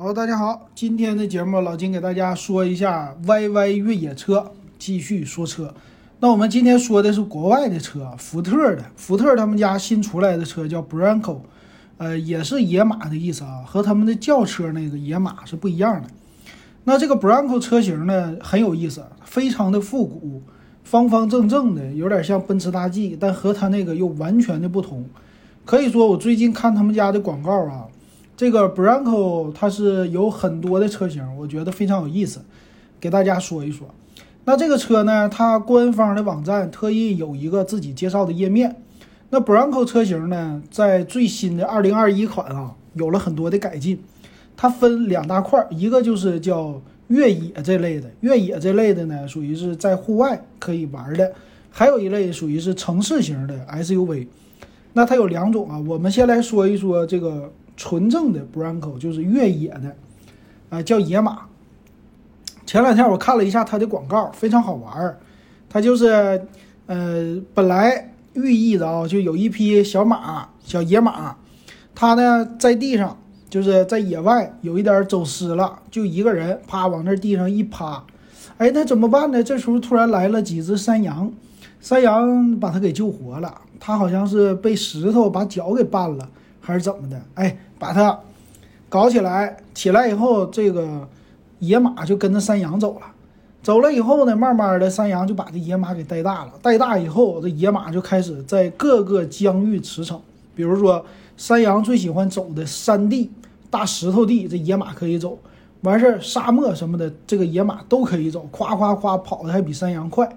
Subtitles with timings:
[0.00, 5.74] 好，大家好，今天的节目老金给大家说一下 YY 越野车，继续说车。
[6.20, 11.38] 那我们今天说的是国外的车，福特的，福特他们家新出来的车叫 Bronco，
[11.96, 16.08] 呃，也是野马的意思啊，和他们的轿车那个野马是不一样的。
[16.84, 20.40] 那这个 Bronco 车型呢很有意思，非常的复古，
[20.84, 25.04] 方方正正的，有点像奔驰大 G，但和它那个又完全的不同。
[25.64, 27.87] 可以说，我最近看他们家的广告啊。
[28.38, 32.40] 这个 Bronco 它是有很多的车型，我觉得非常有意思，
[33.00, 33.92] 给大家说一说。
[34.44, 38.76] 那这个车呢，它官方的网站特意有一个自己介绍的页面。
[39.30, 44.00] 那 Bronco 车型呢，在最新的2021款啊，有了很多的改进。
[44.56, 51.26] 它分两大块，一个就是叫越野这类的，越野这类的呢，属于是在户外可以玩的；
[51.72, 54.28] 还有一类属于是城市型的 SUV。
[54.92, 57.52] 那它有两种啊，我们先来说一说这个。
[57.78, 59.94] 纯正的 Bronco 就是越野的，
[60.68, 61.42] 啊，叫野马。
[62.66, 65.16] 前两天我看了一下它的广告，非常好玩儿。
[65.70, 66.44] 它就是，
[66.86, 71.36] 呃，本来寓意的啊，就有一匹小马，小野马，
[71.94, 73.16] 它呢在地上，
[73.48, 78.04] 就是在野外有一点走失了，就一个人啪往那地上一趴，
[78.56, 79.40] 哎，那怎么办呢？
[79.40, 81.32] 这时候突然来了几只山羊，
[81.80, 83.62] 山羊把它给救活了。
[83.78, 86.28] 它好像是被石头把脚给绊了。
[86.60, 87.18] 还是怎么的？
[87.32, 88.18] 哎，把它
[88.88, 91.08] 搞起来，起来以后，这个
[91.58, 93.06] 野马就跟着山羊走了。
[93.62, 96.52] 走了以后呢，慢慢的，山羊就把这野马给带大了。
[96.62, 100.18] 带大以后，这野马就开始在各个疆域驰骋。
[100.54, 101.04] 比如说，
[101.36, 103.30] 山羊最喜欢走的山地、
[103.68, 105.38] 大石头地，这野马可以走。
[105.82, 110.28] 完事儿，沙漠什么的，这个野马都可以走，夸夸夸跑的还比山羊快。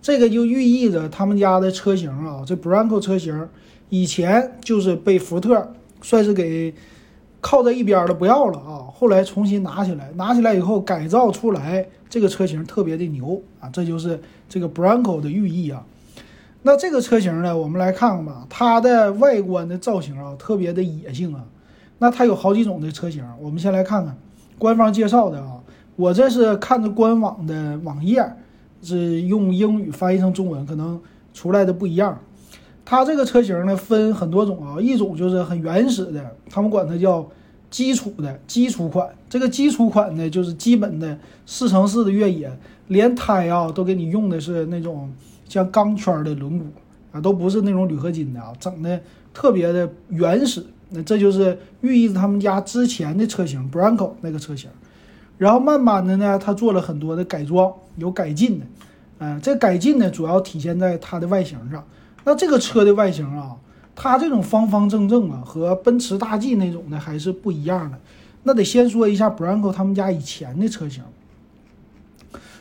[0.00, 3.48] 这个就寓意着他们家的车型啊，这 Bronco 车型。
[3.90, 5.72] 以前就是被福特
[6.02, 6.74] 算是给
[7.40, 8.84] 靠在一边的，不要了啊。
[8.92, 15.84] 后来重新拿起来，拿起来以后改造出来，这个车型特别的牛啊，这就是这个 Bronco 的寓意啊。
[16.62, 21.44] 那这个车型呢，我们来看看吧，它的外观的造型啊，特别的野性啊。
[21.98, 24.16] 那它有好几种的车型，我们先来看看
[24.58, 25.60] 官方介绍的啊。
[25.96, 28.24] 我这是看着官网的网页，
[28.82, 31.00] 是用英语翻译成中文，可能
[31.34, 32.18] 出来的不一样。
[32.84, 37.26] 它这个车型呢分很多种啊，一种就是很原始的，他们管它叫
[37.70, 39.08] 基础的基础款。
[39.30, 42.50] 这个基础款呢，就是基本的四乘四的越野，
[42.88, 45.10] 连胎啊都给你用的是那种
[45.48, 46.62] 像钢圈的轮毂
[47.12, 49.00] 啊，都不是那种铝合金的啊，整的
[49.32, 50.64] 特别的原始。
[50.90, 54.68] 那这就是寓意他们家之前的车型 Bronco 那个车型。
[55.38, 58.66] 然后慢慢的呢，他做了很多的改装，有改进的。
[59.18, 61.82] 嗯，这改进呢，主要体现在它的外形上。
[62.24, 63.56] 那这个车的外形啊，
[63.94, 67.98] 它这种方方正正啊，和奔驰大 G 那种的还是不一样的。
[68.44, 71.02] 那得先说一下 Bronco 他们家以前的车型。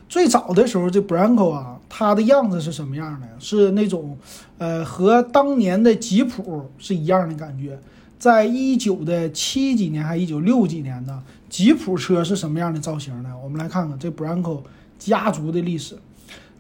[0.08, 3.28] 最早的时候，这 Bronco 啊，它的样子是什么样的？
[3.40, 4.18] 是那种，
[4.58, 7.80] 呃，和当年的吉普是一样的感觉。
[8.20, 13.30] 在一九的七几年还一九六几年呢，吉普车是什么样的造型呢？
[13.44, 14.62] 我们来看看这 Bronco
[15.00, 15.98] 家族的历史。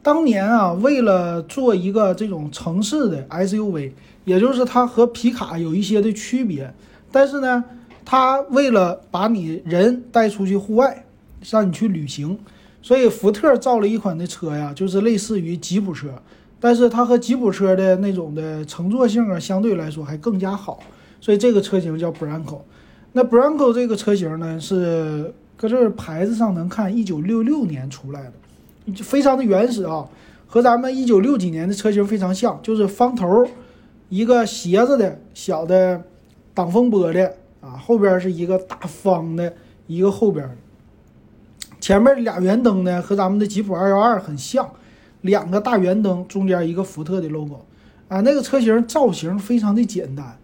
[0.03, 3.91] 当年啊，为了做一个这种城市的 SUV，
[4.25, 6.73] 也就是它和皮卡有一些的区别，
[7.11, 7.63] 但是呢，
[8.03, 11.05] 它为了把你人带出去户外，
[11.49, 12.39] 让你去旅行，
[12.81, 16.09] 所以福特造了一款的车呀，就是类似于吉普车，
[16.59, 20.79] 但是它和吉普车的那种的乘坐性啊，相对来说还更加好，
[21.19, 22.61] 所以这个车型叫 Bronco。
[23.13, 28.33] 那 Bronco 这个车型呢，是搁这牌子上能看，一九六六年出来的。
[28.93, 30.07] 就非常的原始啊，
[30.47, 33.45] 和咱们一九六几年的车型非常像，就是方头
[34.09, 36.01] 一个斜着的小的
[36.53, 37.25] 挡风玻璃
[37.61, 39.53] 啊，后边是一个大方的
[39.87, 40.49] 一个后边，
[41.79, 44.69] 前面俩圆灯呢和咱们的吉普二幺二很像，
[45.21, 47.65] 两个大圆灯中间一个福特的 logo
[48.07, 50.37] 啊，那个车型造型非常的简单，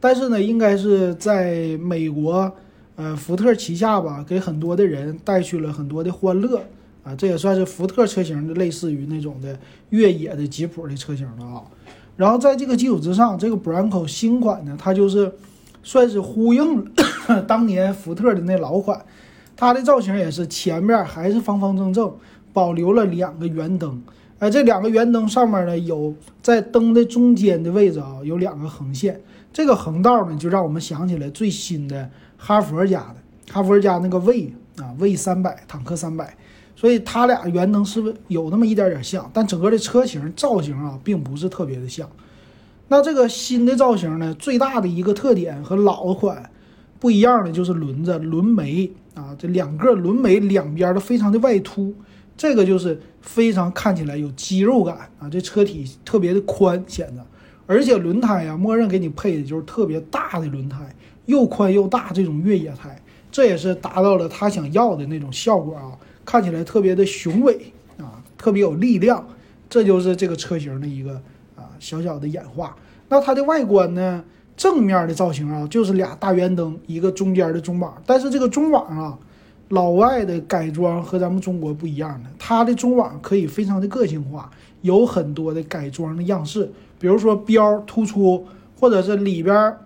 [0.00, 2.52] 但是呢，应该是在美国
[2.96, 6.60] 呃福特旗下吧，给很多的人带去了很多的欢乐。
[7.04, 9.56] 啊，这也算是福特车型的类似于那种的
[9.90, 11.62] 越野的吉普的车型了啊。
[12.16, 15.32] 然后在这个基础之上，这个 Bronco 新款呢，它就是
[15.82, 16.84] 算是呼应
[17.46, 19.04] 当年福特的那老款。
[19.56, 22.12] 它的造型也是前面还是方方正正，
[22.52, 24.02] 保留了两个圆灯。
[24.38, 29.20] 哎，这两个圆灯上面呢，有在灯的中间的位置啊，有两个横线。
[29.52, 36.36] 这个横道呢，就让我们想起来最新的哈佛家的哈佛家那个 V 啊，V 三百坦克三百。
[36.84, 39.30] 所以它俩圆灯是不有那么一点点像？
[39.32, 42.06] 但整个的车型造型啊，并不是特别的像。
[42.88, 46.50] 那这个新的造型呢，最大的一个特点和老款
[47.00, 51.94] 不一样的就是轮子轮眉啊，这两个轮眉两边都非常的外凸，
[52.36, 55.26] 这个就是非常看起来有肌肉感啊。
[55.30, 57.24] 这车体特别的宽显得，
[57.66, 60.94] 而且轮胎呀，默认给你配的就是特别大的轮胎，
[61.24, 63.00] 又宽又大这种越野胎，
[63.34, 65.90] 这也是达到了他想要的那种效果啊，
[66.24, 69.26] 看起来特别的雄伟啊，特别有力量。
[69.68, 71.14] 这就是这个车型的一个
[71.56, 72.76] 啊小小的演化。
[73.08, 74.22] 那它的外观呢？
[74.56, 78.00] 正面的造型啊，就是俩大圆灯，一个中间的中网。
[78.06, 79.18] 但是这个中网啊，
[79.70, 84.48] 老外的改装和咱们中国不一样的，它的中网可以非常的个性化，
[84.82, 86.70] 有很多的改装的样式，
[87.00, 88.46] 比如说标突出，
[88.78, 89.76] 或者是里边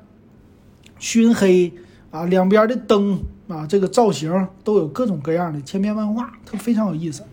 [0.98, 1.72] 熏黑
[2.10, 3.18] 啊，两边的灯
[3.48, 7.24] 啊，这个造型都有各种各样的千变万化，它非常有意思。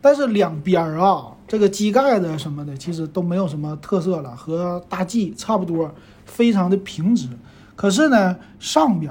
[0.00, 1.34] 但是两边啊。
[1.50, 5.90] 这个机盖子什么的，其实都没有什么特色了，和大 G 差不多，
[6.26, 7.26] 非常的平直。
[7.74, 9.10] 可是呢，上边，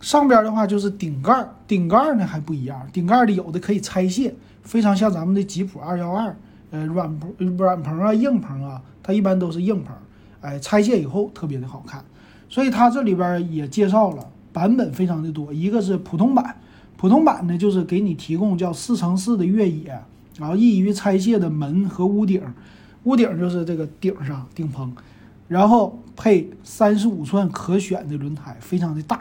[0.00, 4.34] 上边的话就是顶盖，顶盖呢还不一样，顶盖的有的可以拆卸，
[4.64, 6.34] 非常像咱们的吉普二幺二，
[6.72, 9.94] 呃，软棚、软棚啊、硬棚啊，它一般都是硬棚，
[10.40, 12.04] 哎，拆卸以后特别的好看。
[12.48, 16.56] 所以它这里边也介绍了版本非常的多，一个是普通版，
[16.96, 19.98] 普通版呢就是给你提供叫四乘四的越野。
[20.38, 22.42] 然后易于拆卸的门和屋顶，
[23.04, 24.90] 屋顶就是这个顶上顶棚，
[25.46, 29.20] 然后配三十五寸可选的轮胎，非常的大。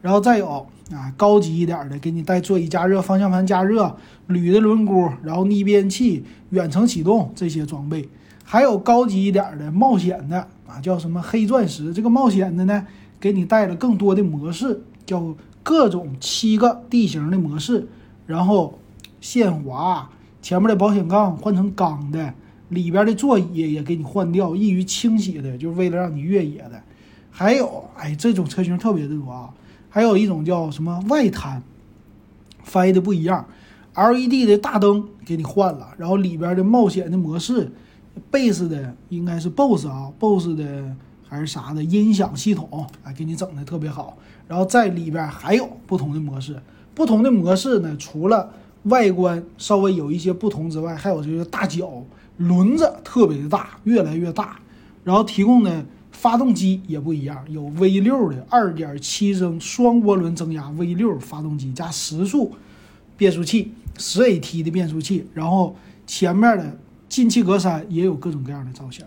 [0.00, 3.94] 然后再有啊高级一点的，给你带座椅加热、方向盘加热、
[4.28, 8.08] 铝的轮毂，然后逆变器、远程启动这些装备。
[8.42, 11.92] 还有高级一点的冒险的啊，叫什么黑钻石？
[11.92, 12.86] 这个冒险的呢，
[13.26, 15.34] 给你带了更多的模式，叫
[15.64, 17.88] 各种七个地形的模式，
[18.24, 18.78] 然后
[19.20, 20.08] 限滑。
[20.40, 22.32] 前面的保险杠换成钢的，
[22.68, 26.80] 里边的座椅也给你换掉，易于清洗的，就是为了让你越野的。
[27.32, 29.52] 还有，哎，这种车型特别的多啊。
[29.88, 31.60] 还有一种叫什么外滩，
[32.62, 33.44] 翻译的不一样
[33.94, 37.72] ，LED 的大灯给你换了，然后里边的冒险的模式，
[38.30, 40.94] 贝斯的应该是 BOSS 啊，BOSS 的
[41.28, 44.16] 还是啥的音响系统，哎，给你整的特别好。
[44.48, 46.60] 然后在里边还有不同的模式，
[46.94, 48.52] 不同的模式呢，除了
[48.84, 52.04] 外观稍微有一些不同之外，还有这个大脚
[52.36, 54.58] 轮子特别的大，越来越大。
[55.02, 62.54] 然后提供的发动机也不一样，有 V 六的二点七升双涡轮增压 V 六发动机加十速
[63.16, 65.26] 变速器，十 AT 的变速器。
[65.34, 65.76] 然后
[66.06, 66.76] 前面的
[67.08, 69.04] 进气格栅也有各种各样的造型，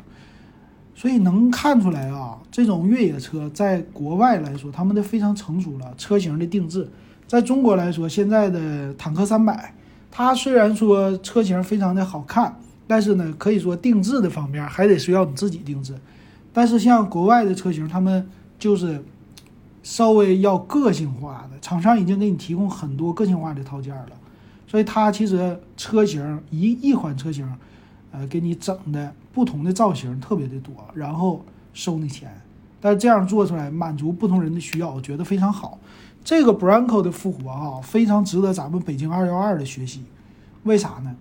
[1.00, 6.86] 所以能看出来啊，这种越野车在国外来说，他们都非常成熟了，车型的定制。
[7.26, 9.74] 在中国来说，现在的坦克三百，
[10.12, 12.54] 它虽然说车型非常的好看，
[12.86, 15.96] 但是呢，可以说定制的方面还得需要你自己定制。
[16.52, 18.28] 但是像国外的车型，他们
[18.60, 19.02] 就是
[19.82, 24.12] 稍微要个性化的，厂商已经给你提供很多个性化的套件了，
[24.68, 27.50] 所以它其实车型一一款车型，
[28.12, 32.30] 呃，给你整的不同的造型特别的多，然后收你钱，
[32.82, 35.78] 但这样做出来满足不同人的需要，我觉得非常好。
[36.24, 40.04] 这个 Bronco 的复活啊，非常值得咱们北京二幺二的学习。
[40.64, 41.16] 为啥呢？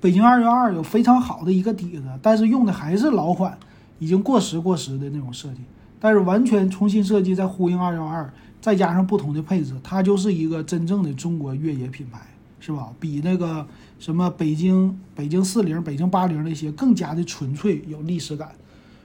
[0.00, 3.58] 北京二幺二有非常好的一个底子，但是用的还是老款，
[3.98, 5.60] 已经过时过时的那种设计。
[6.00, 12.20] 但是完全重新设计，再呼应二幺二，再加上不同的配置，它就是一个真正的中国越野品牌，
[12.64, 12.92] 是吧？
[13.00, 13.66] 比那个
[13.98, 18.52] 什么北京北京四零、北京八零那些更加的纯粹，有历史感。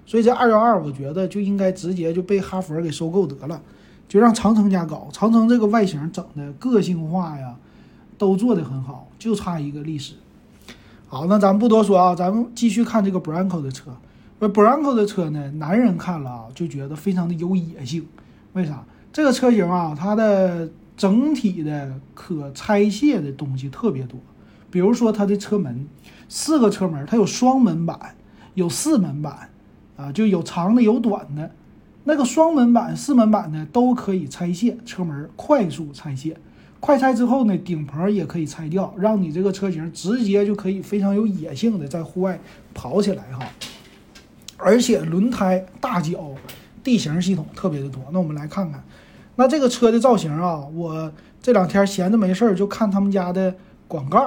[0.06, 3.60] 所以这二幺二，我觉得就应该直接就被哈佛给收购得了。
[4.08, 7.56] 就让长城家搞，长城这个外形整的个性化呀，
[8.18, 10.14] 都做得很好，就差一个历史。
[11.08, 13.92] 好，那咱们不多说啊，咱们继续看这个 Bronco 的车。
[14.40, 18.06] 那，Bronco 的车呢，男人看了啊，就觉得非常的有野性。
[18.54, 18.84] 为啥？
[19.12, 24.20] 这个车型啊，它的整体的可拆卸的东西特别多。
[24.70, 25.88] 比如说它的车门，
[26.28, 28.16] 四个车门，它有双门板，
[28.56, 29.50] 有四门板，
[29.96, 31.50] 啊，就有长的有短的。
[32.04, 36.36] 那个双门板、四门板的都可以拆卸车门，快速拆卸。
[36.80, 42.40] 快拆之后呢，顶棚也可以拆掉，让你这个车型直接就可以非常有野性的在户外
[42.74, 43.46] 跑起来哈。
[44.58, 46.34] 而且轮胎大脚，
[46.84, 48.02] 地形系统特别的多。
[48.12, 48.84] 那我们来看看，
[49.38, 51.10] 那这个车的造型啊，我
[51.42, 53.56] 这两天闲着没事儿就看他们家的
[53.88, 54.20] 广告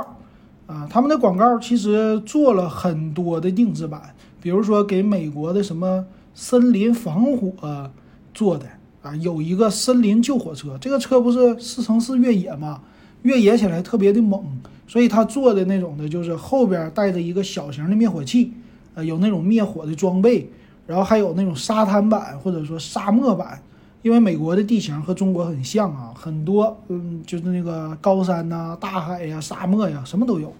[0.67, 6.07] 啊，他们的广告其实做了很多的定制版，比如说给美国的什么。
[6.33, 7.91] 森林防火
[8.33, 8.65] 做的
[9.03, 12.81] 啊，有一个森林救火车，这个车不是四乘四越野嘛？
[13.23, 14.43] 越野起来特别的猛，
[14.87, 18.53] 所以他做的那种的就是后边带着一个小型的灭火器，
[18.95, 20.49] 呃，有那种灭火的装备，
[20.87, 23.61] 然后还有那种沙滩版或者说沙漠版，
[24.03, 30.51] 因为美国的地形和中国很像啊，很多嗯，就是那个高山呐、大海呀、沙漠呀，什么都有，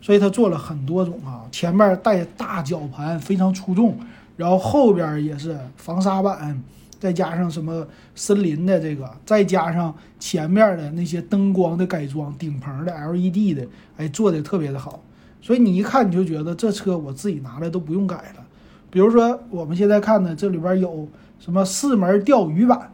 [0.00, 1.44] 所以它做了很多种啊。
[1.52, 3.94] 前面带大绞盘，非常出众，
[4.36, 6.58] 然后后边也是防沙板，
[6.98, 13.66] 再加上什么森林的这个，再加上前面的那些灯光的改装，顶棚的 LED 的，
[13.98, 14.98] 哎，做的特别的好。
[15.42, 18.44] 所以你一看你就觉得这车我自己拿来都不用改了。
[18.90, 21.08] 比如说我们现在看的这里边有。
[21.40, 22.90] 什么四门钓鱼板，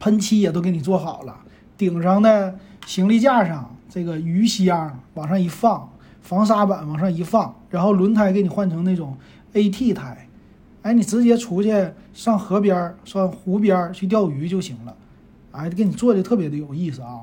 [0.00, 1.36] 喷漆也都给你做好了。
[1.76, 5.90] 顶上的行李架上，这个鱼箱往上一放，
[6.22, 9.14] 防沙板往上一放，然后轮胎给你换成那种
[9.52, 10.26] AT 胎，
[10.80, 14.96] 哎，你直接出去上河边、上湖边去钓鱼就行了。
[15.52, 17.20] 哎，给你做的特别的有意思啊。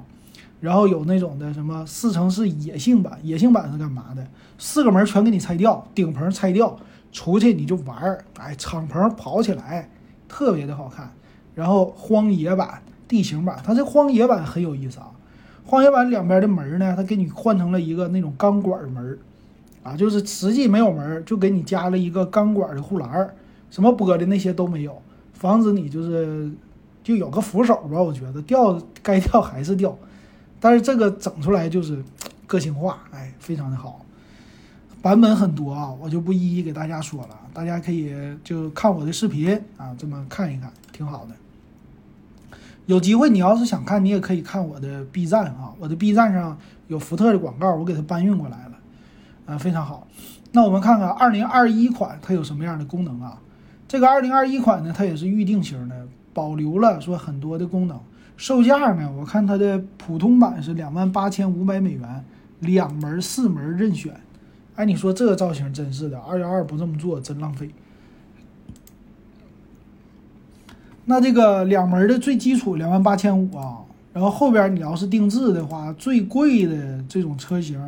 [0.62, 4.26] 然后有那种的什么四乘四野性版，野性版是干嘛的？
[4.60, 6.78] 四个门全给你拆掉，顶棚拆掉，
[7.16, 9.90] 出去你就玩儿，哎，敞篷跑起来。
[10.28, 11.10] 特别的好看，
[11.54, 15.12] 然后荒野版、地形版，它这荒野版很有意思啊。
[15.64, 19.18] 荒野版两边的门呢，它给你换成了一个那种钢管门，
[19.82, 23.34] 啊，就是实际没有门，就给你加了一个钢管的护栏，
[23.70, 25.02] 什么玻璃那些都没有，
[25.34, 26.52] 防止你就是
[27.02, 28.02] 就有个扶手吧。
[28.02, 29.96] 我觉得掉该掉还是掉，
[30.60, 32.04] 但是这个整出来就是
[32.46, 34.05] 个性化，哎，非常的好。
[35.06, 38.12] 版本很多啊，我就不一一给大家说了，大家可以
[38.44, 41.36] 就看我的视频啊，这么看一看，挺好的。
[42.88, 46.58] 有机会你要是想看，你也可以看我的 B 站啊，我的 B 站上
[46.88, 48.80] 有福特的广告，我给它搬运过来了，
[49.46, 50.08] 啊，非常好。
[50.54, 53.40] 那我们看看2021款它有什么样的功能啊？
[53.88, 58.00] 这个2021款呢，它也是预定型的，保留了说很多的功能。
[58.38, 62.26] 售价呢，我看它的普通版是两万八千五百美元，
[62.62, 64.12] 两门四门任选。
[64.76, 67.70] 哎，你说这个造型真是的，二幺二不这么做真浪费。
[71.06, 73.80] 那这个两门的最基础两万八千五啊，
[74.12, 77.80] 然后后边你要是定制的话，最贵的这种车型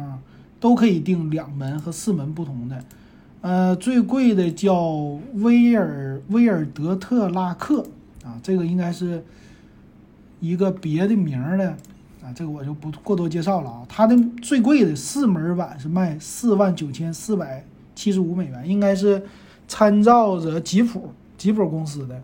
[0.59, 2.83] 都可以定两门和四门不同的。
[3.41, 4.91] 呃，最贵的叫
[5.33, 7.85] 威尔威尔德特拉克
[8.23, 9.23] 啊，这个应该是
[10.39, 11.75] 一个别的名儿的。
[12.35, 17.63] 这个我就不过多介绍了啊，它的最贵的四门版是卖四万九千四百
[17.95, 19.21] 七十五美元，应该是
[19.67, 22.21] 参照着吉普吉普公司的，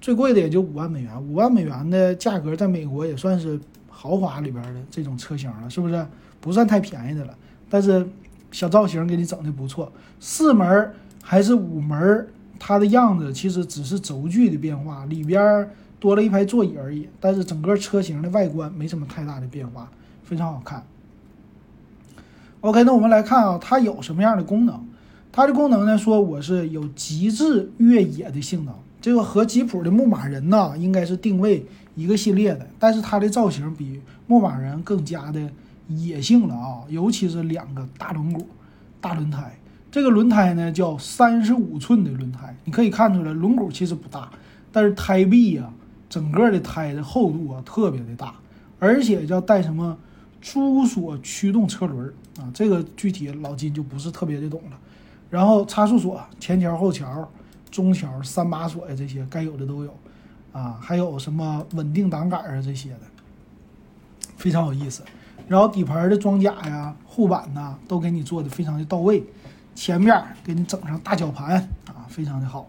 [0.00, 6.06] 最贵的也就五万美元，五万美元的价格在美国也算是豪华里边的这种车型了，是不是？
[6.40, 7.34] 不算太便宜的了，
[7.68, 8.06] 但是
[8.50, 12.26] 小造型给你整的不错，四门还是五门，
[12.58, 15.68] 它的样子其实只是轴距的变化，里边。
[16.00, 19.88] 多了一排座椅而已，但是整个车型的外观没什么太大的变化，
[20.24, 20.82] 非常好看。
[22.62, 24.82] OK，那我们来看啊，它有什么样的功能？
[25.30, 31.64] 它的功能呢，说我是有极致越野的性能，这个和吉普的牧马人呢应该是定位
[31.94, 35.50] 一个系列的，但是它的造型比牧马人更加的
[35.88, 38.42] 野性了啊，尤其是两个大轮毂、
[39.00, 39.54] 大轮胎，
[39.90, 44.30] 这个轮胎呢叫三十五寸的轮胎，你可以看出来轮毂其实不大，
[44.72, 45.70] 但是胎壁呀。
[46.10, 48.34] 整个的胎的厚度啊特别的大，
[48.78, 49.96] 而且叫带什么
[50.42, 54.78] 珠锁驱动车轮啊，这个具体老金就不是特别的懂了。
[55.30, 57.30] 然后差速锁、前桥、后桥、
[57.70, 59.94] 中桥、三把锁呀，这些该有的都有
[60.52, 63.00] 啊，还有什么稳定挡杆啊这些的，
[64.36, 65.04] 非常有意思。
[65.46, 69.22] 然后底盘的装甲呀、护板呐，都给你做的非常的到位，
[69.76, 72.68] 前面给你整上大绞盘啊，非常的好。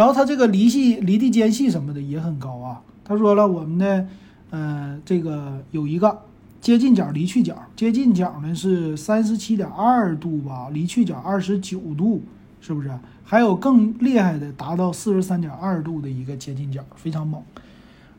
[0.00, 2.80] 然后它这个离系、离地间隙什么的也很高啊。
[3.04, 4.06] 他说了，我们的，
[4.48, 6.18] 呃，这个有一个
[6.58, 7.54] 接近角、离去角。
[7.76, 12.22] 接近角呢是三十七点二度吧，离去角二十九度，
[12.62, 12.90] 是不是？
[13.24, 17.42] 还有更厉害的，达到四十三点二度的一个接近角，非常猛。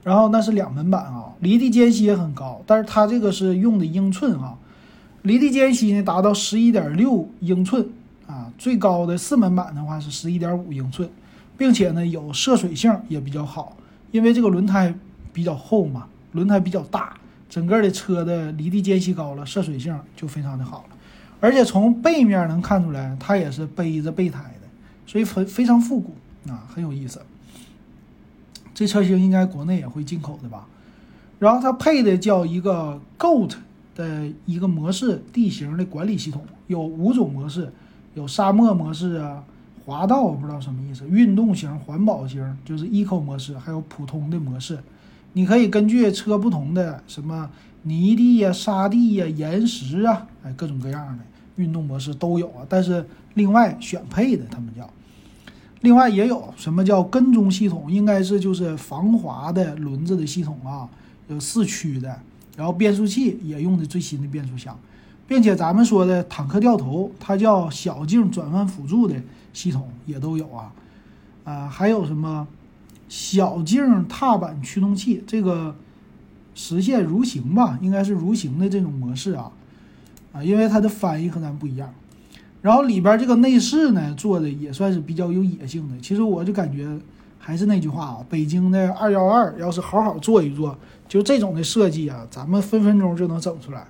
[0.03, 4.55] 然后那是两门版啊，离地间隙也很高，但是它这个是用的英寸啊，
[5.23, 7.89] 离地间隙呢达到十一点六英寸
[8.27, 11.09] 啊，最高的四门版的话是十一点五英寸。
[11.57, 13.77] 并且呢，有涉水性也比较好，
[14.11, 14.93] 因为这个轮胎
[15.31, 17.15] 比较厚嘛，轮胎比较大，
[17.49, 20.95] 整个的车的离地间隙高了，涉水性就非常的好了。
[21.39, 24.67] 而且从背面能看出来，它也是背着备胎的，
[25.05, 26.15] 所以非非常复古
[26.47, 27.21] 啊，很有意思。
[28.73, 30.67] 这车型应该国内也会进口的吧？
[31.39, 33.53] 然后它配的叫一个 GOAT
[33.95, 37.71] 的一个模式地形的管理系统，有五种模式，
[38.13, 39.43] 有沙漠模式啊。
[39.85, 44.79] 滑道我不知道什么意思，运动型、环保型就是 Eco 模式，还有普通的模式，
[45.33, 47.49] 你可以根据车不同的什么
[47.83, 51.23] 泥地呀、沙地呀、岩石啊，哎，各种各样的
[51.55, 52.65] 运动模式都有啊。
[52.69, 54.87] 但是另外选配的他们叫
[55.81, 60.87] 另外也有什么叫跟踪系统，应该是就是防滑的轮子的系统啊，
[61.27, 62.19] 有四驱的，
[62.55, 64.77] 然后变速器也用的最新的变速箱，
[65.27, 69.15] 并且咱们说的坦克掉头，它叫小径转弯辅助的
[69.53, 70.73] 系统也都有啊，
[71.43, 72.47] 啊，还有什么
[73.09, 75.75] 小径踏板驱动器，这个
[76.55, 79.51] 实现蠕行吧，应该是蠕行的这种模式啊，
[80.33, 81.93] 啊，因为它的翻译和咱不一样。
[82.61, 85.99] 然后里边这个内饰呢，做的也算是比较有野性的。
[85.99, 86.87] 其实我就感觉
[87.39, 90.77] 还是那句话啊，北京的二幺二要是好好做一做，
[91.07, 93.87] 就这种的设计啊，咱们分分钟就能整出来。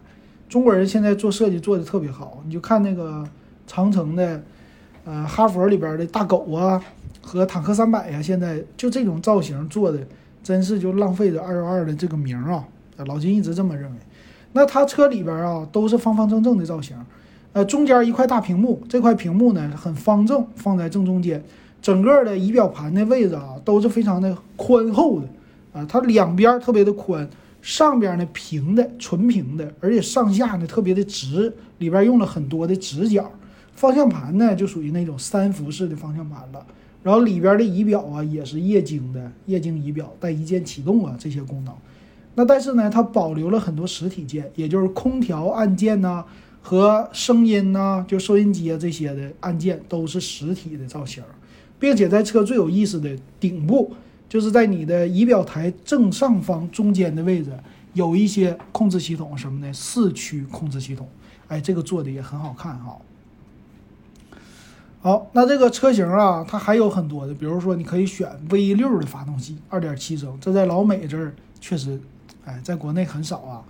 [0.48, 3.28] 中国人现在做设计做的特别好，你就看那个
[3.68, 4.42] 长城的，
[5.04, 6.82] 呃，哈佛里边的大狗啊，
[7.22, 10.00] 和坦克三百呀，现在就这种造型做的，
[10.44, 12.64] 真是就浪费了二幺二的这个名啊。
[13.08, 13.98] 老金一直这么认为。
[14.54, 16.96] 那它车里边啊，都是方方正正的造型。
[17.54, 21.44] 呃，中间一块大屏幕，这块屏幕呢很方正，放在正中间。
[21.82, 25.28] 整个的仪表盘的位置啊，都是非常的宽厚的
[25.74, 27.28] 啊，它两边特别的宽，
[27.62, 33.32] 上边呢平的，纯平的，而且上下呢特别的直，里边用了很多的直角。
[33.74, 36.66] 方向盘呢就属于那种三辐式的方向盘了，
[37.04, 41.74] 然后里边的仪表啊也是液晶的，液晶仪表带一键启动啊这些功能。
[42.36, 46.24] 那但是呢，它保留了很多实体键，也就是空调按键呐。
[46.64, 51.24] 和声音呐，就收音机啊这些的按键都是实体的造型，
[51.80, 53.92] 并且在车最有意思的顶部，
[54.30, 57.50] 就是在你的仪表台正上方中间的位置，
[57.94, 61.10] 有一些控制系统什么的四驱控制系统，
[61.48, 62.96] 哎，这个做的也很好看哈。
[65.02, 72.00] 好，那这个车型啊，它还有很多的，比如说你可以选 V 六的发动机，二点七升，这在老美这儿确实，
[72.46, 73.64] 哎，在国内很少啊。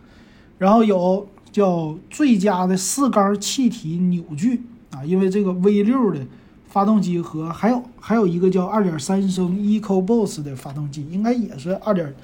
[0.58, 1.28] 然后有。
[1.52, 6.26] 叫最佳的四缸气体扭矩啊，因为这个 V 六的
[6.70, 12.16] 发动机和还有还有一个叫二点三升 EcoBoost 的发动机，应该也是二点，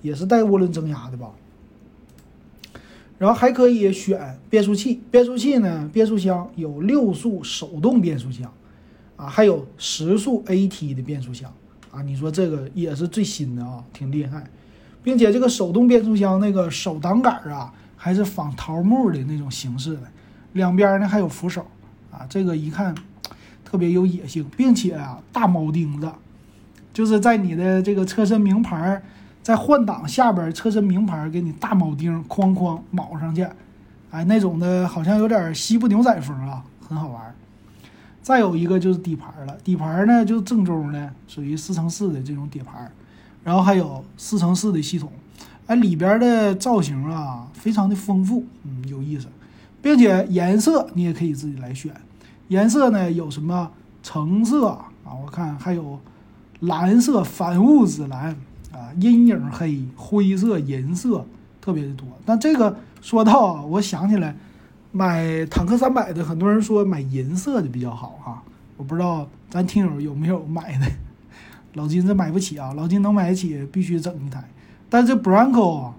[0.00, 1.28] 也是带涡轮增压的吧。
[3.20, 8.50] 然后还可以选变速器，变速器呢，变速箱有六速手动变速箱
[9.16, 11.52] 啊，还有十速 AT 的变速箱
[11.90, 14.42] 啊，你说这个也是最新的啊，挺厉害，
[15.02, 17.70] 并且这个手动变速箱那个手挡杆啊。
[18.02, 20.04] 还是仿桃木的那种形式的，
[20.54, 21.66] 两边呢还有扶手，
[22.10, 22.94] 啊，这个一看
[23.62, 26.10] 特别有野性，并且啊大铆钉子，
[26.94, 29.02] 就是在你的这个车身名牌儿
[29.50, 33.44] 在换挡下边车身名牌给你大铆钉哐哐铆上去，
[34.12, 37.34] 哎，那种的好像有点西部牛仔风啊，很好玩。
[38.22, 42.92] 再有一个就是底盘了，底盘呢就正宗的，属于四乘四的这种底盘，
[43.42, 45.10] 然后还有四乘四的系统。
[45.66, 49.26] 哎，里边的造型啊，非常的丰富，嗯，有意思，
[49.82, 51.92] 并且颜色你也可以自己来选。
[52.46, 53.68] 颜色呢有什么
[54.00, 54.86] 橙色啊？
[55.24, 55.98] 我看还有
[56.60, 58.36] 蓝色、反物质蓝
[58.72, 61.24] 啊、阴影黑、灰色、银色，
[61.60, 62.06] 特别的多。
[62.24, 64.36] 但这个说到，我想起来
[64.92, 68.42] 买坦克三百的，很多人说买银色的比较好哈。
[68.76, 70.86] 我不知道咱听友有没有买的，
[71.74, 74.42] 老金这买不起啊，老金能买得起，必须整一台。
[74.88, 75.92] 但这 Bronco，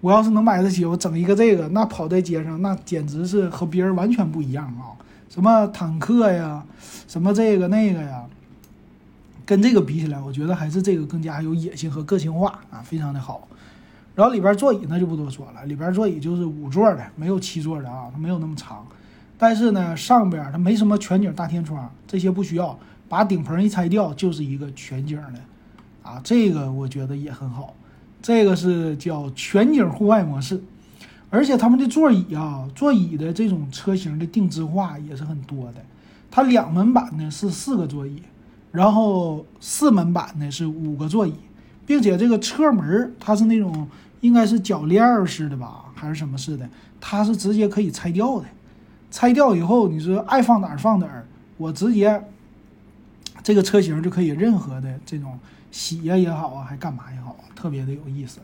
[0.00, 4.94] 我要是能买得起，我整一个这个，那跑在街上，那简直是和别人完全不一样啊！
[5.28, 6.64] 什么坦克呀，
[7.06, 8.24] 什么这个那个呀，
[9.48, 13.48] 跟这个比起来，我觉得还是这个更加有野性和个性化啊，非常的好。
[14.14, 18.86] 然后里边座椅那就不多说了，里边座椅就是五座的，没有七座的啊，它没有那么长。
[19.38, 25.40] 但是呢，上边它没什么全景大天窗，这些不需要，把顶棚一拆掉就是一个全景的
[26.02, 27.72] 啊，这个我觉得也很好。
[28.20, 30.62] 这个是叫全景户外模式，
[31.30, 35.76] 而且他们的座椅啊，座椅的这种车型的定制化也是很多的。
[36.30, 38.20] 它两门版呢是四个座椅，
[38.70, 41.34] 然后四门版呢是五个座椅，
[41.86, 43.88] 并且这个车门它是那种
[44.20, 46.68] 应该是铰链式的吧，还是什么式的？
[47.00, 48.46] 它是直接可以拆掉的。
[49.10, 51.26] 拆掉以后，你说爱放哪儿放哪儿，
[51.56, 52.22] 我直接
[53.42, 55.38] 这个车型就可以任何的这种。
[55.70, 58.40] 洗呀也好啊，还干嘛也好，特别的有意思。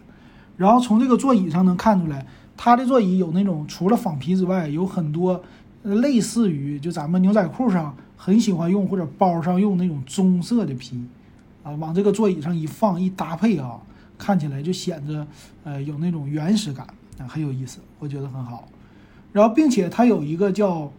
[0.58, 5.42] 然后从这个座椅上能看出来，它的座椅有那种除了仿皮之外，有很多
[5.84, 11.04] 类似于就咱们牛仔裤上很喜欢用或者包上用那种棕色的皮
[11.62, 13.78] 啊，往这个座椅上一放一搭配啊，
[14.16, 15.26] 看起来就显得
[15.62, 16.87] 呃有那种原始感
[17.18, 18.66] 啊，很有意思，我觉得很好。
[19.30, 20.90] 然后并且它有一个叫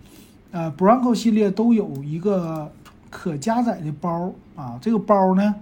[0.52, 2.72] 呃 Bronco 系列都有一个
[3.10, 5.56] 可加载的包啊，这个包呢。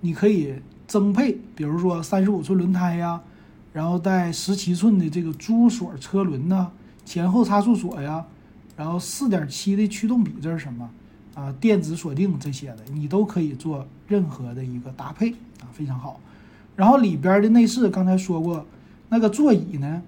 [0.00, 0.54] 你可以
[0.86, 3.20] 增配，比如说三十五寸轮胎呀，
[3.72, 6.70] 然后带十七寸的这个珠锁车轮呐，
[7.04, 8.24] 前后差速锁呀，
[8.76, 10.88] 然后四点七的驱动比，这是什么
[11.38, 16.18] 啊电子锁定这些的，你都可以做任何的一个搭配啊，非常好。
[16.74, 18.66] 然后里边的内饰刚才说过，
[19.08, 20.02] 那个座椅呢，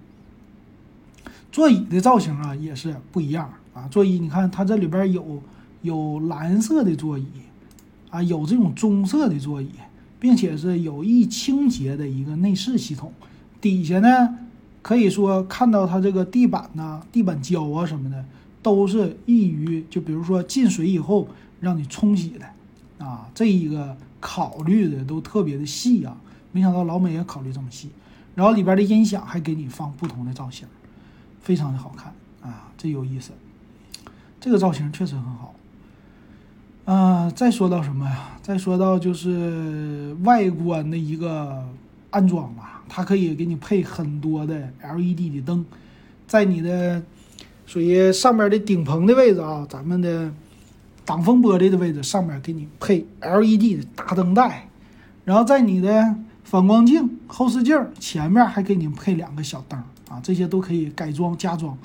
[1.52, 3.86] 座椅的造型啊也是不一样啊。
[3.88, 5.40] 座椅你看它这里边有
[5.82, 7.26] 有蓝色的座椅
[8.10, 9.70] 啊，有这种棕色的座椅，
[10.18, 13.12] 并且是有易清洁的一个内饰系统。
[13.60, 14.36] 底下呢，
[14.82, 18.24] 可以说看到它这个地板呐、地板胶啊什么的，
[18.62, 21.28] 都是易于就比如说进水以后
[21.60, 26.16] 让你冲洗的啊，这一个考虑的都特别的细啊。
[26.52, 27.88] 没想到老美也考虑这么细，
[28.34, 30.66] 然后里边的音响还给你放不同的造型，
[31.40, 33.30] 非常的好看啊，这有意思。
[34.40, 35.54] 这个造型确实很好。
[36.86, 38.38] 啊，再说到什么呀？
[38.42, 41.64] 再说到就是外观的一个
[42.10, 45.64] 安装吧，它可以给你配很多的 LED 的灯，
[46.26, 47.00] 在你的
[47.70, 50.28] 属于上面的顶棚的位置啊，咱们的
[51.04, 54.68] 挡风玻璃的位置上面给你配 LED 的大灯带，
[55.24, 59.78] 然后在你的反光镜、后视镜前面还给你配两个小灯
[60.08, 61.78] 啊，这些都可以改装加装。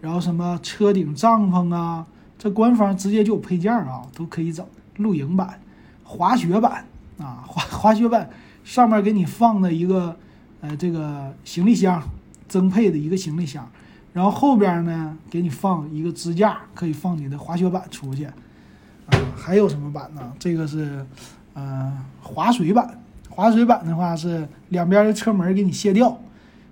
[0.00, 2.06] 然后什么车顶帐篷啊，
[2.38, 4.64] 这官方直接就有配件啊，都可以整。
[4.98, 5.60] 露营版、
[6.04, 6.84] 滑雪版
[7.18, 8.30] 啊，滑滑雪版
[8.62, 10.16] 上面给你放的一个
[10.60, 12.00] 呃这个行李箱，
[12.46, 13.68] 增配的一个行李箱。
[14.14, 18.24] 然后后边呢给你放一个支架，可以放你的滑雪板出去。
[18.24, 20.32] 啊，还有什么板呢？
[20.38, 21.04] 这个是
[21.52, 22.98] 呃滑水板。
[23.28, 26.16] 滑水板的话是两边的车门给你卸掉，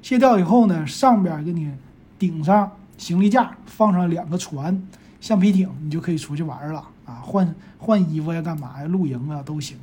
[0.01, 1.71] 卸掉以后呢，上边给你
[2.17, 4.81] 顶上行李架，放上两个船、
[5.21, 7.15] 橡皮艇，你就可以出去玩了啊！
[7.25, 8.87] 换换衣服呀，干嘛呀？
[8.87, 9.77] 露营啊都行，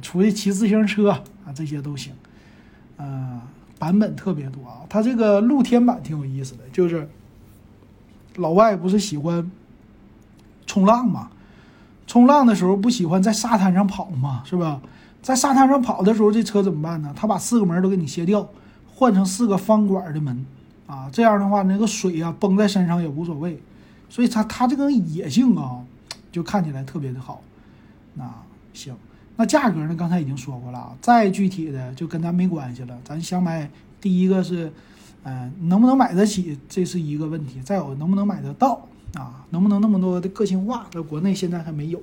[0.00, 1.10] 出去骑自行车
[1.44, 2.14] 啊这些都行。
[2.96, 3.38] 呃，
[3.78, 7.08] 版本特别多啊，它这个露天版挺有意思的，就是
[8.36, 9.50] 老外不是喜欢
[10.66, 11.30] 冲浪嘛？
[12.06, 14.80] 冲浪的时候不喜欢在沙滩上跑嘛，是吧？
[15.22, 17.12] 在沙滩上跑的时候，这车怎么办呢？
[17.16, 18.48] 他把四个门都给你卸掉，
[18.94, 20.46] 换成四个方管的门，
[20.86, 23.60] 啊，这样的话那个水啊崩在身上也无所谓，
[24.08, 25.82] 所以它它这个野性啊，
[26.30, 27.42] 就看起来特别的好。
[28.14, 28.24] 那
[28.72, 28.94] 行，
[29.36, 29.94] 那价格呢？
[29.94, 32.98] 刚才已经说过了，再具体的就跟咱没关系了。
[33.04, 33.70] 咱想买，
[34.00, 34.72] 第一个是，
[35.24, 39.44] 嗯，能不能买得起，这是一个问题；再有能不能买得到啊？
[39.50, 42.02] 能不能那么多的个性化，在国内现在还没有。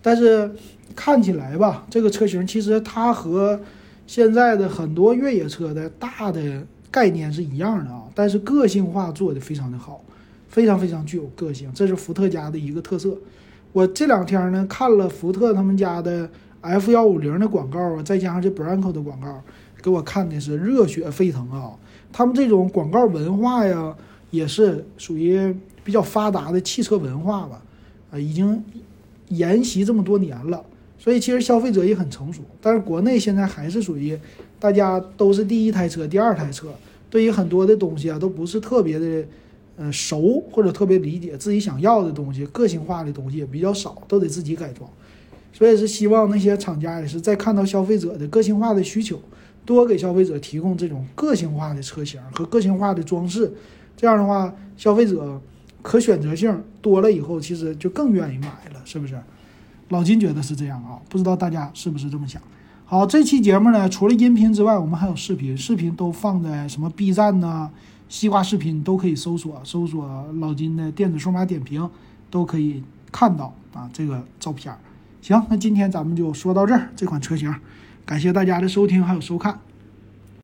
[0.00, 0.54] 但是
[0.94, 3.60] 看起来吧，这个车型其实它和
[4.06, 10.00] 现在的很多越野车的大的概念是一样的啊，但是个性化做的非常的好，
[10.48, 13.18] 非常非常具有个性，这是福特家的一个特色。
[13.72, 16.30] 我这两天呢看了福特他们家的
[16.68, 19.42] F 幺五零的广告啊，再加上这 Bronco 的广告，
[19.82, 21.72] 给我看的是热血沸腾啊！
[22.12, 23.96] 他们这种广告文化呀，
[24.30, 27.62] 也是属于比较发达的汽车文化吧，
[28.12, 28.62] 啊，已经。
[29.30, 30.64] 沿袭这么多年了，
[30.98, 32.40] 所以其实消费者也很成熟。
[32.62, 34.18] 但是国内现在还是属于
[34.58, 36.68] 大家都是第一台车、第二台车，
[37.10, 39.24] 对于很多的东西啊都不是特别的，
[39.76, 44.88] 呃熟或者特别理解自己想要的东西，个性化的东西也比较少，都得自己改装。
[45.52, 49.20] 所以是希望那些厂家也是在看到消费者的个性化的需求，
[49.64, 53.52] 多给消费者提供这种个性化的车型和个性化的装饰，
[53.96, 55.40] 这样的话消费者。
[55.80, 59.16] 可选择性多了以后，其实就更愿意买了，是不是？
[59.90, 62.42] 老金觉得是这样啊，不知道大家是不是这么想？
[62.84, 67.70] 好，这期节目呢，除了音频之外，我们还有视频，视频都放在什么 B 站呐、
[68.08, 71.88] 西瓜视频都可以搜索，搜索老金的电子数码点评，
[72.28, 72.82] 都可以
[73.12, 74.74] 看到啊这个照片。
[75.20, 77.54] 行，那今天咱们就说到这儿，这款车型，
[78.06, 79.58] 感谢大家的收听还有收看。